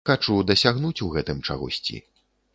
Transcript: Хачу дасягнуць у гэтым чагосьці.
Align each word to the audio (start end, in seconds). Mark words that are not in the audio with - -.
Хачу 0.09 0.37
дасягнуць 0.51 1.03
у 1.09 1.11
гэтым 1.19 1.45
чагосьці. 1.47 2.01